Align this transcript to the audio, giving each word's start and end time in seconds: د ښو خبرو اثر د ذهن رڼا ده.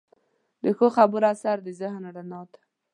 د 0.63 0.65
ښو 0.77 0.87
خبرو 0.97 1.27
اثر 1.33 1.57
د 1.63 1.67
ذهن 1.79 2.03
رڼا 2.15 2.41
ده. 2.51 2.59